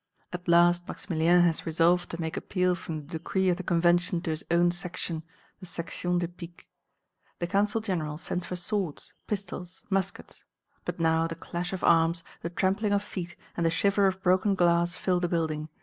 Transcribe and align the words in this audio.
At 0.33 0.47
last 0.47 0.87
Maximilien 0.87 1.41
has 1.43 1.67
resolved 1.67 2.09
to 2.09 2.19
make 2.19 2.35
appeal 2.35 2.73
from 2.73 3.01
the 3.01 3.19
decree 3.19 3.49
of 3.49 3.57
the 3.57 3.61
Convention 3.63 4.19
to 4.21 4.31
his 4.31 4.43
own 4.49 4.71
Section, 4.71 5.21
the 5.59 5.67
Section 5.67 6.17
des 6.17 6.27
Piques. 6.27 6.65
The 7.37 7.45
Council 7.45 7.81
General 7.81 8.17
sends 8.17 8.47
for 8.47 8.55
swords, 8.55 9.13
pistols, 9.27 9.85
muskets. 9.91 10.43
But 10.85 10.99
now 10.99 11.27
the 11.27 11.35
clash 11.35 11.71
of 11.71 11.83
arms, 11.83 12.23
the 12.41 12.49
trampling 12.49 12.93
of 12.93 13.03
feet 13.03 13.35
and 13.55 13.63
the 13.63 13.69
shiver 13.69 14.07
of 14.07 14.23
broken 14.23 14.55
glass 14.55 14.95
fill 14.95 15.19
the 15.19 15.29
building. 15.29 15.69